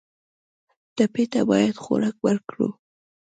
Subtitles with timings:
[0.95, 2.67] ټپي ته باید خوراک ورکړو.